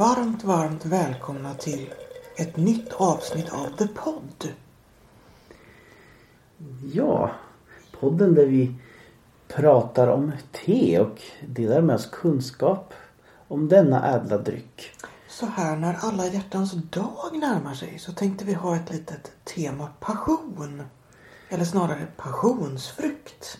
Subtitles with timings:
[0.00, 1.94] varmt, varmt välkomna till
[2.36, 4.52] ett nytt avsnitt av The Podd.
[6.92, 7.30] Ja,
[8.00, 8.74] podden där vi
[9.48, 12.94] pratar om te och delar med oss kunskap
[13.48, 14.90] om denna ädla dryck.
[15.28, 19.88] Så här när alla hjärtans dag närmar sig så tänkte vi ha ett litet tema
[20.00, 20.82] passion.
[21.48, 23.58] Eller snarare passionsfrukt.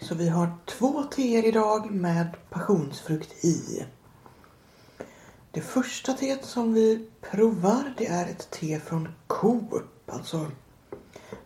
[0.00, 3.86] Så vi har två teer idag med passionsfrukt i.
[5.56, 9.74] Det första teet som vi provar det är ett te från Coop.
[10.06, 10.46] Alltså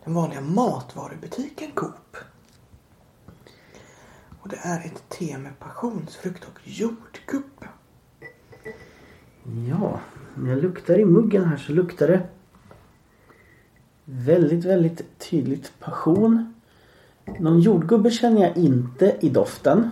[0.04, 2.16] den vanliga matvarubutiken Coop.
[4.40, 7.64] Och det är ett te med passionsfrukt och jordgubb.
[9.68, 10.00] Ja,
[10.34, 12.28] när jag luktar i muggen här så luktar det
[14.04, 16.54] väldigt, väldigt tydligt passion.
[17.38, 19.90] Någon jordgubbe känner jag inte i doften.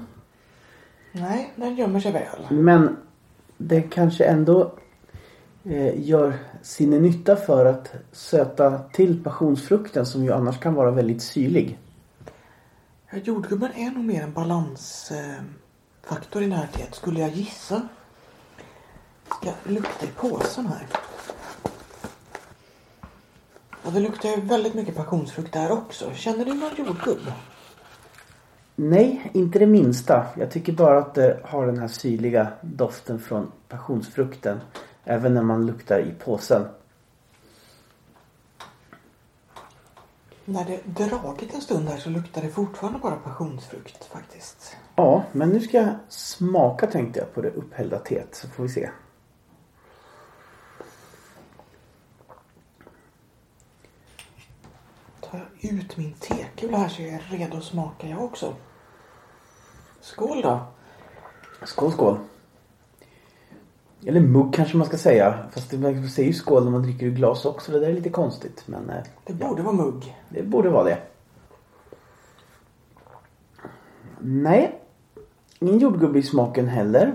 [1.13, 2.47] Nej, den gömmer sig väl.
[2.51, 2.97] Men
[3.59, 4.73] det kanske ändå
[5.65, 11.23] eh, gör sin nytta för att söta till passionsfrukten som ju annars kan vara väldigt
[11.23, 11.79] syrlig.
[13.11, 17.89] Ja, jordgubben är nog mer en balansfaktor i närhet skulle jag gissa.
[19.27, 20.87] Ska lukta i påsen här.
[23.83, 26.15] Och det luktar ju väldigt mycket passionsfrukt där också.
[26.15, 27.33] Känner du någon jordgubb?
[28.81, 30.27] Nej, inte det minsta.
[30.37, 34.61] Jag tycker bara att det har den här syrliga doften från passionsfrukten.
[35.05, 36.65] Även när man luktar i påsen.
[40.45, 44.77] När det dragit en stund här så luktar det fortfarande bara passionsfrukt faktiskt.
[44.97, 48.69] Ja, men nu ska jag smaka tänkte jag på det upphällda teet så får vi
[48.69, 48.91] se.
[55.21, 58.55] Tar jag ut min tekula här så jag är redo att smaka jag också.
[60.19, 60.61] Skål då!
[61.65, 62.19] Skål, skål.
[64.07, 65.39] Eller mugg kanske man ska säga.
[65.51, 67.73] Fast man säger ju skål när man dricker ur glas också.
[67.73, 68.63] Det där är lite konstigt.
[68.67, 68.97] Men eh,
[69.27, 70.17] Det borde vara mugg.
[70.29, 70.99] det borde vara det.
[74.21, 74.81] Nej.
[75.59, 77.15] Ingen jordgubbe i smaken heller.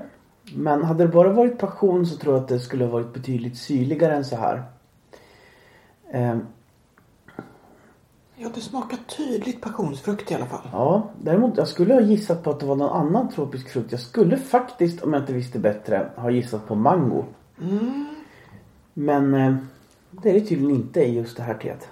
[0.55, 3.57] Men hade det bara varit passion så tror jag att det skulle ha varit betydligt
[3.57, 4.63] syrligare än så här.
[8.35, 10.69] Ja, det smakar tydligt passionsfrukt i alla fall.
[10.71, 13.91] Ja, däremot jag skulle ha gissat på att det var någon annan tropisk frukt.
[13.91, 17.25] Jag skulle faktiskt, om jag inte visste bättre, ha gissat på mango.
[18.93, 19.55] Men eh,
[20.11, 21.87] det är det tydligen inte i just det här teet.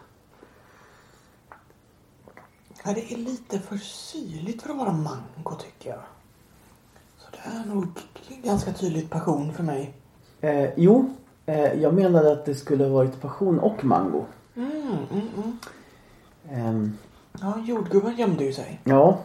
[2.83, 5.99] Ja, det är lite för syrligt för att vara mango tycker jag.
[7.17, 7.87] Så det är nog
[8.43, 9.93] ganska tydligt passion för mig.
[10.41, 11.13] Eh, jo,
[11.45, 14.25] eh, jag menade att det skulle ha varit passion och mango.
[14.55, 14.71] Mm,
[15.11, 15.57] mm,
[16.51, 16.97] Ehm,
[17.41, 18.79] Ja, jordgubben gömde ju sig.
[18.83, 19.17] ja.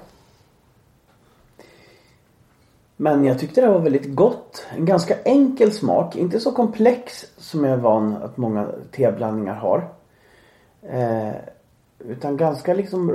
[2.97, 4.67] Men jag tyckte det var väldigt gott.
[4.77, 6.17] En ganska enkel smak.
[6.17, 9.89] Inte så komplex som jag är van att många teblandningar har.
[10.83, 11.33] Eh,
[11.99, 13.11] utan ganska liksom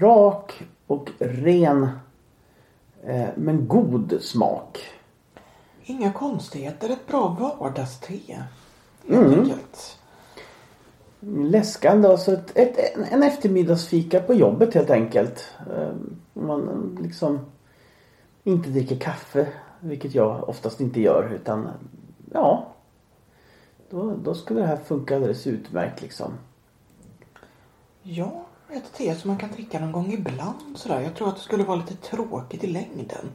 [0.00, 1.88] rak och ren.
[3.04, 4.78] Eh, men god smak.
[5.84, 8.12] Inga konstigheter, ett bra vardagste.
[8.12, 8.42] Helt
[9.08, 9.40] Mm.
[9.40, 9.98] enkelt.
[11.26, 12.08] Läskande.
[12.08, 15.44] Alltså ett, ett, en, en eftermiddagsfika på jobbet helt enkelt.
[15.76, 15.94] Eh,
[16.32, 17.40] man liksom
[18.44, 19.48] inte dricker kaffe.
[19.80, 21.32] Vilket jag oftast inte gör.
[21.34, 21.68] Utan
[22.32, 22.66] ja.
[23.90, 26.32] Då, då skulle det här funka alldeles utmärkt liksom.
[28.02, 31.00] Ja, ett te som man kan dricka någon gång ibland sådär.
[31.00, 33.30] Jag tror att det skulle vara lite tråkigt i längden.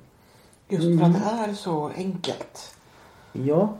[0.67, 2.75] Just för att det är så enkelt.
[3.33, 3.73] Ja.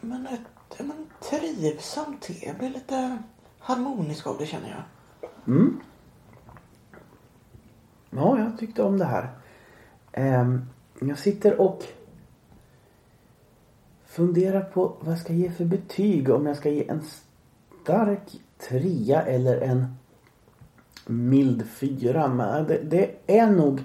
[0.00, 0.40] Men ett
[0.78, 2.46] ja, men, trivsamt te.
[2.46, 3.18] Jag blir lite
[3.58, 4.84] harmonisk av det känner jag.
[5.54, 5.80] Mm.
[8.10, 9.30] Ja, jag tyckte om det här.
[10.12, 10.66] Ehm,
[11.00, 11.84] jag sitter och
[14.06, 16.30] funderar på vad jag ska ge för betyg.
[16.30, 17.02] Om jag ska ge en
[17.82, 19.96] stark trea eller en
[21.06, 22.28] mild fyra.
[22.28, 23.82] Men det, det är nog...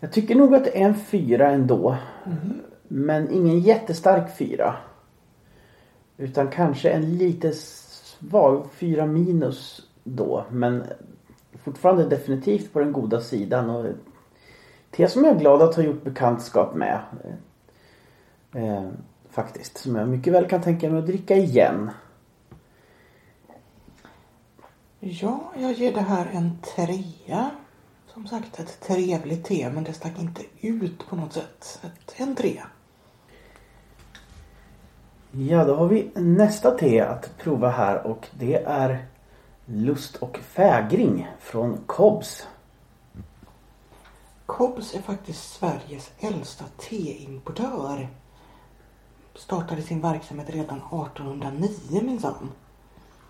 [0.00, 1.96] Jag tycker nog att det är en fyra ändå.
[2.88, 4.74] Men ingen jättestark fyra.
[6.16, 10.44] Utan kanske en lite svag fyra minus då.
[10.50, 10.84] Men
[11.64, 13.70] fortfarande definitivt på den goda sidan.
[13.70, 13.86] Och
[14.90, 17.00] te som jag är glad att ha gjort bekantskap med.
[18.54, 18.88] Eh,
[19.30, 19.78] faktiskt.
[19.78, 21.90] Som jag mycket väl kan tänka mig att dricka igen.
[25.00, 27.50] Ja, jag ger det här en trea.
[28.06, 31.80] Som sagt, ett trevligt te men det stack inte ut på något sätt.
[31.82, 32.66] Ett, en trea.
[35.38, 39.06] Ja, då har vi nästa te att prova här och det är
[39.64, 42.46] Lust och fägring från Kobs.
[44.46, 48.08] Cobbs är faktiskt Sveriges äldsta teimportör.
[49.34, 52.50] Startade sin verksamhet redan 1809 minsann.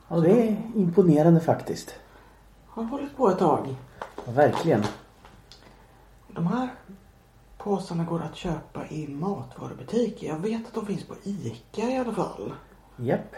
[0.09, 1.95] Ja, det är imponerande faktiskt.
[2.67, 3.77] Har hållit på ett tag.
[4.27, 4.85] Ja, verkligen.
[6.29, 6.69] De här
[7.67, 10.27] påsarna går att köpa i matvarubutiker.
[10.27, 12.53] Jag vet att de finns på ICA i alla fall.
[12.97, 13.35] Japp.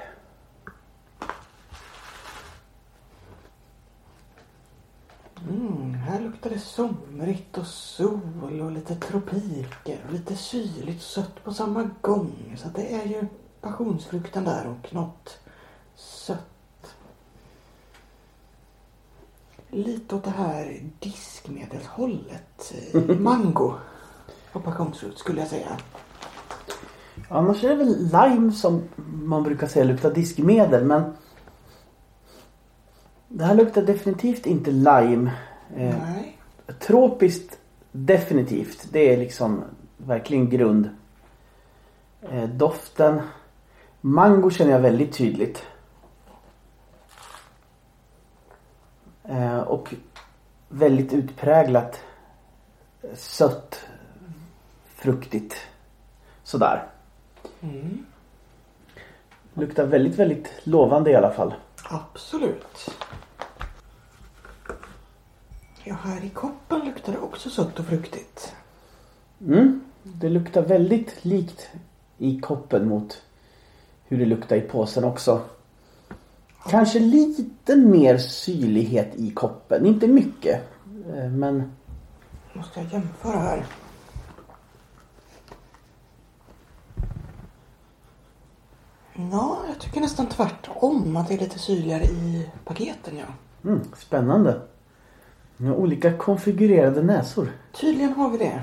[5.48, 10.04] Mm, här luktar det somrigt och sol och lite tropiker.
[10.06, 12.56] och Lite syrligt och sött på samma gång.
[12.56, 13.26] Så det är ju
[13.60, 15.38] passionsfrukten där och något
[15.94, 16.94] sött.
[19.68, 22.74] Lite åt det här diskmedelshållet.
[23.18, 23.74] Mango
[24.52, 25.68] och passionsfrukt skulle jag säga.
[27.28, 28.82] Annars är det väl lime som
[29.22, 31.12] man brukar säga luktar diskmedel men
[33.28, 35.30] det här luktar definitivt inte lime.
[35.76, 36.38] Eh, Nej.
[36.78, 37.58] tropiskt
[37.92, 38.88] definitivt.
[38.92, 39.64] Det är liksom
[39.96, 40.90] verkligen grund.
[42.22, 43.20] Eh, doften.
[44.00, 45.62] Mango känner jag väldigt tydligt.
[49.24, 49.94] Eh, och
[50.68, 52.00] väldigt utpräglat
[53.14, 53.86] sött,
[54.98, 55.54] fruktigt.
[56.42, 56.86] Sådär.
[57.60, 58.06] Mm.
[59.54, 61.54] Luktar väldigt, väldigt lovande i alla fall.
[61.90, 62.90] Absolut.
[65.84, 68.54] Ja, här i koppen luktar det också sött och fruktigt.
[69.46, 69.80] Mm.
[70.02, 71.68] Det luktar väldigt likt
[72.18, 73.22] i koppen mot
[74.04, 75.40] hur det luktar i påsen också.
[76.68, 79.86] Kanske lite mer syrlighet i koppen.
[79.86, 80.68] Inte mycket.
[81.14, 81.72] eh, Men
[82.52, 83.66] Måste jag jämföra här.
[89.18, 91.16] Ja, jag tycker nästan tvärtom.
[91.16, 93.26] Att det är lite syrligare i paketen, ja.
[93.70, 94.60] mm, spännande.
[95.58, 97.52] Har olika konfigurerade näsor.
[97.72, 98.62] Tydligen har vi det.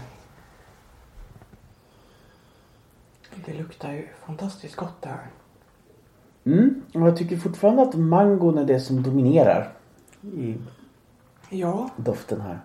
[3.45, 5.27] Det luktar ju fantastiskt gott det här.
[6.43, 6.81] Mm.
[6.93, 9.73] Och jag tycker fortfarande att mangon är det som dominerar
[10.21, 10.57] i
[11.49, 12.59] Ja, doften här.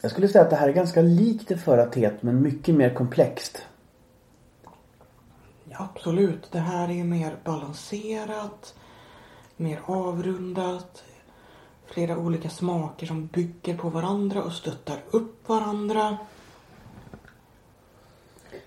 [0.00, 2.94] Jag skulle säga att det här är ganska likt det förra teet men mycket mer
[2.94, 3.62] komplext
[5.78, 6.52] absolut.
[6.52, 8.74] Det här är mer balanserat.
[9.56, 11.04] Mer avrundat.
[11.86, 16.18] Flera olika smaker som bygger på varandra och stöttar upp varandra.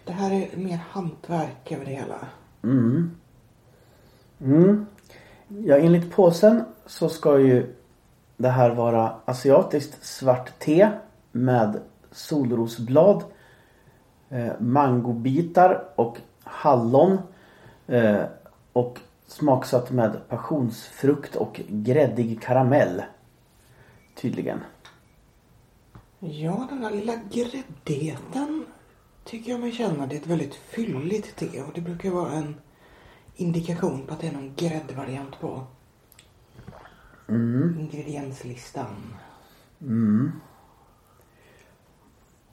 [0.05, 2.27] Det här är mer hantverk över det hela.
[2.63, 3.11] Mm.
[4.41, 4.85] Mm.
[5.47, 7.75] Ja, enligt påsen så ska ju
[8.37, 10.89] det här vara asiatiskt svart te
[11.31, 11.79] med
[12.11, 13.23] solrosblad,
[14.29, 17.17] eh, mangobitar och hallon
[17.87, 18.23] eh,
[18.73, 23.03] och smaksatt med passionsfrukt och gräddig karamell.
[24.15, 24.59] Tydligen.
[26.19, 28.65] Ja, den där lilla gräddigheten
[29.23, 30.07] tycker jag mig känna.
[30.07, 32.55] Det är ett väldigt fylligt te och det brukar vara en
[33.35, 35.63] indikation på att det är någon gräddvariant på
[37.79, 39.13] ingredienslistan.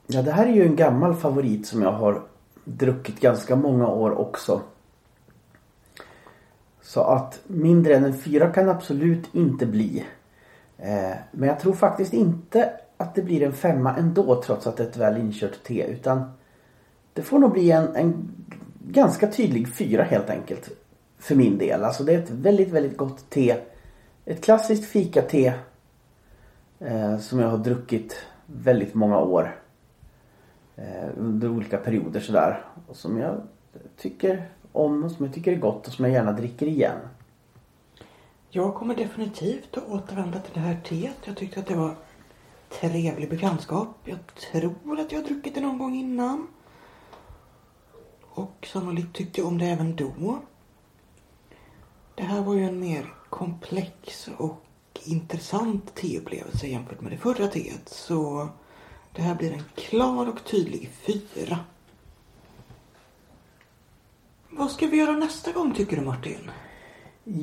[0.07, 2.23] Ja, det här är ju en gammal favorit som jag har
[2.69, 4.61] druckit ganska många år också.
[6.81, 10.05] Så att mindre än en fyra kan absolut inte bli.
[10.77, 14.83] Eh, men jag tror faktiskt inte att det blir en femma ändå trots att det
[14.83, 15.83] är ett väl inkört te.
[15.87, 16.31] Utan
[17.13, 18.31] det får nog bli en, en
[18.79, 20.69] ganska tydlig fyra helt enkelt.
[21.19, 21.83] För min del.
[21.83, 23.57] Alltså det är ett väldigt, väldigt gott te.
[24.25, 25.53] Ett klassiskt fikate.
[26.79, 29.55] Eh, som jag har druckit väldigt många år.
[30.81, 32.65] Eh, under olika perioder sådär.
[32.87, 33.41] Och som jag
[33.97, 36.97] tycker om och som jag tycker är gott och som jag gärna dricker igen.
[38.49, 41.17] Jag kommer definitivt att återvända till det här teet.
[41.23, 41.95] Jag tyckte att det var
[42.69, 43.97] trevlig bekantskap.
[44.05, 44.19] Jag
[44.51, 46.47] tror att jag har druckit det någon gång innan.
[48.21, 50.39] Och sannolikt tyckte jag om det även då.
[52.15, 54.63] Det här var ju en mer komplex och
[55.05, 57.89] intressant teupplevelse jämfört med det förra teet.
[57.89, 58.49] Så
[59.15, 61.59] det här blir en klar och tydlig fyra.
[64.49, 66.51] Vad ska vi göra nästa gång tycker du Martin?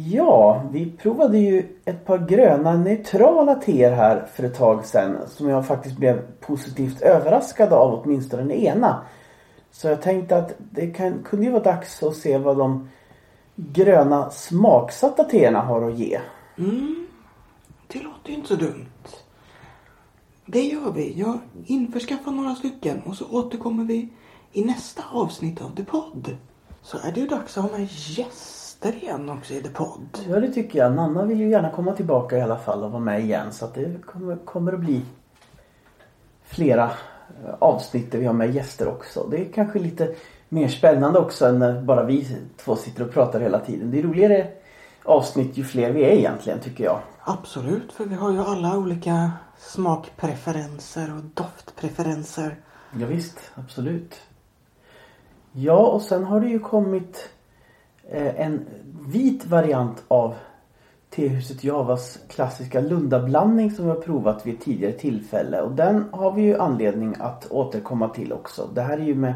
[0.07, 5.17] Ja, vi provade ju ett par gröna neutrala teer här för ett tag sedan.
[5.29, 9.03] Som jag faktiskt blev positivt överraskad av åtminstone den ena.
[9.71, 12.89] Så jag tänkte att det kan, kunde ju vara dags att se vad de
[13.57, 16.21] gröna smaksatta teerna har att ge.
[16.59, 17.07] Mm,
[17.87, 18.87] det låter ju inte så dumt.
[20.47, 21.21] Det gör vi.
[21.21, 24.09] Jag införskaffar några stycken och så återkommer vi
[24.53, 26.37] i nästa avsnitt av The Podd.
[26.83, 30.19] Så är det ju dags att ha med gäster igen också i The Podd.
[30.29, 30.95] Ja det tycker jag.
[30.95, 33.53] Nanna vill ju gärna komma tillbaka i alla fall och vara med igen.
[33.53, 35.03] Så att det kommer, kommer att bli
[36.45, 36.85] flera
[37.45, 39.27] eh, avsnitt där vi har med gäster också.
[39.31, 40.15] Det är kanske lite
[40.49, 43.91] mer spännande också än när bara vi två sitter och pratar hela tiden.
[43.91, 44.47] Det är roligare
[45.03, 47.01] avsnitt ju fler vi är egentligen tycker jag.
[47.29, 52.57] Absolut, för vi har ju alla olika smakpreferenser och doftpreferenser.
[53.01, 54.15] Ja, visst, absolut.
[55.53, 57.31] Ja, och sen har det ju kommit
[58.09, 58.67] eh, en
[59.07, 60.35] vit variant av
[61.11, 65.61] Tehuset Javas klassiska Lundablandning som vi har provat vid ett tidigare tillfälle.
[65.61, 68.69] Och den har vi ju anledning att återkomma till också.
[68.75, 69.35] Det här är ju med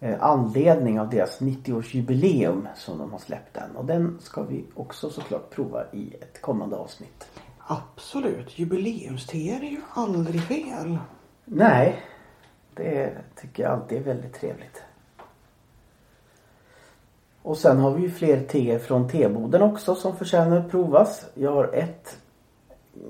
[0.00, 3.76] anledning av deras 90-årsjubileum som de har släppt den.
[3.76, 7.26] Och den ska vi också såklart prova i ett kommande avsnitt.
[7.58, 10.98] Absolut, jubileumsteer är ju aldrig fel.
[11.44, 12.02] Nej,
[12.74, 14.82] det tycker jag alltid är väldigt trevligt.
[17.42, 21.26] Och sen har vi ju fler teer från teboden också som förtjänar att provas.
[21.34, 22.18] Jag har ett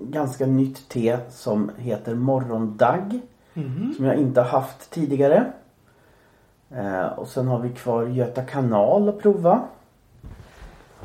[0.00, 3.20] ganska nytt te som heter Morgondagg.
[3.54, 3.94] Mm.
[3.96, 5.52] Som jag inte har haft tidigare.
[6.70, 9.68] Eh, och sen har vi kvar Göta kanal att prova.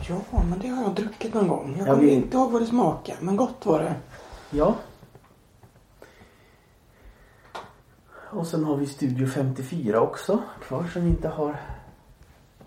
[0.09, 1.75] Ja, men det har jag druckit någon gång.
[1.79, 3.95] Jag Ja, kommer inte ihåg vad det smakar, men gott var det.
[4.49, 4.75] Ja.
[8.33, 11.61] Och sen har vi Studio 54 också kvar som vi inte har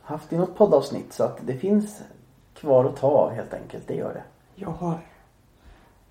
[0.03, 1.13] haft i något poddavsnitt.
[1.13, 2.03] Så att det finns
[2.55, 3.85] kvar att ta helt enkelt.
[3.89, 4.23] Det gör det.
[4.55, 4.99] Jag har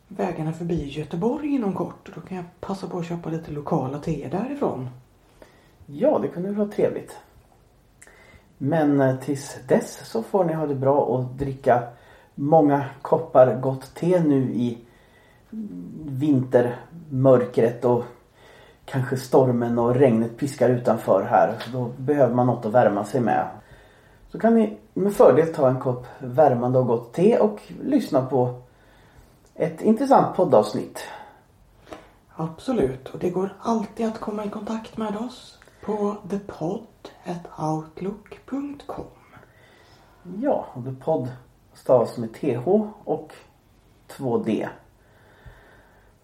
[0.08, 2.12] vägarna förbi Göteborg inom kort.
[2.16, 4.90] Då kan jag passa på att köpa lite lokala teer därifrån.
[5.86, 7.18] Ja, det kunde vara trevligt.
[8.58, 11.84] Men eh, tills dess så får ni ha det bra och dricka
[12.36, 14.78] många koppar gott te nu i
[16.06, 18.04] vintermörkret och
[18.86, 21.56] kanske stormen och regnet piskar utanför här.
[21.60, 23.48] Så Då behöver man något att värma sig med.
[24.32, 28.62] Så kan ni med fördel ta en kopp värmande och gott te och lyssna på
[29.56, 31.00] ett intressant poddavsnitt.
[32.36, 39.06] Absolut, och det går alltid att komma i kontakt med oss på thepod.outlook.com.
[40.42, 41.32] Ja, och det podd
[41.74, 42.68] stavas med TH
[43.04, 43.34] och
[44.08, 44.68] 2D.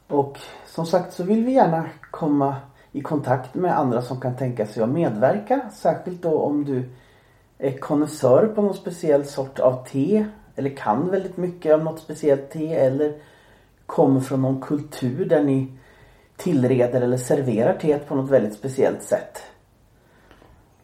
[0.07, 2.55] Och som sagt så vill vi gärna komma
[2.91, 5.69] i kontakt med andra som kan tänka sig att medverka.
[5.73, 6.89] Särskilt då om du
[7.57, 10.25] är konnässör på någon speciell sort av te.
[10.55, 12.75] Eller kan väldigt mycket om något speciellt te.
[12.75, 13.17] Eller
[13.85, 15.78] kommer från någon kultur där ni
[16.39, 19.37] tillreder eller serverar teet på något väldigt speciellt sätt.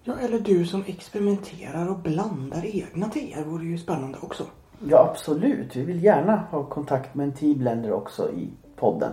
[0.03, 4.45] Ja, eller du som experimenterar och blandar egna teer vore ju spännande också.
[4.89, 5.75] Ja absolut.
[5.75, 9.12] Vi vill gärna ha kontakt med en teablender också i podden.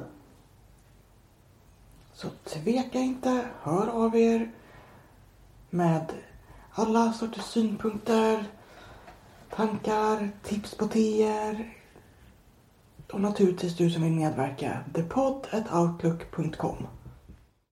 [2.12, 4.50] Så tveka inte, hör av er
[5.70, 6.12] med
[6.72, 8.44] alla sorters synpunkter,
[9.50, 11.81] tankar, tips på teer.
[13.12, 16.87] Och naturligtvis du som vill medverka, thepod.outlook.com.